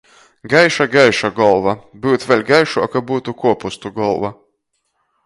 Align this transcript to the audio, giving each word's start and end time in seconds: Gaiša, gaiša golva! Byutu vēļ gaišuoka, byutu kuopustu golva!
Gaiša, 0.51 0.85
gaiša 0.93 1.29
golva! 1.39 1.75
Byutu 2.05 2.31
vēļ 2.31 2.41
gaišuoka, 2.47 3.03
byutu 3.13 3.37
kuopustu 3.43 3.93
golva! 4.01 4.33